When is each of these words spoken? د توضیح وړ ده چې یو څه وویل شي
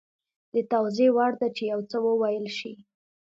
د 0.53 0.55
توضیح 0.71 1.09
وړ 1.15 1.31
ده 1.41 1.47
چې 1.55 1.63
یو 1.71 1.79
څه 1.89 1.97
وویل 2.07 2.45
شي 2.57 2.73